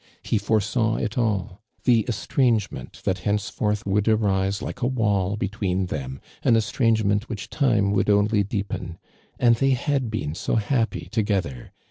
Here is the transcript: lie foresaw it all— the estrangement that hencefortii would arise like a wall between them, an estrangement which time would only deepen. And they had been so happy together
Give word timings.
lie 0.31 0.39
foresaw 0.39 0.95
it 0.95 1.15
all— 1.15 1.61
the 1.83 1.99
estrangement 2.07 3.03
that 3.03 3.17
hencefortii 3.17 3.85
would 3.85 4.07
arise 4.07 4.59
like 4.59 4.81
a 4.81 4.87
wall 4.87 5.37
between 5.37 5.85
them, 5.85 6.19
an 6.41 6.55
estrangement 6.55 7.29
which 7.29 7.51
time 7.51 7.91
would 7.91 8.09
only 8.09 8.41
deepen. 8.41 8.97
And 9.37 9.57
they 9.57 9.75
had 9.75 10.09
been 10.09 10.33
so 10.33 10.55
happy 10.55 11.07
together 11.11 11.71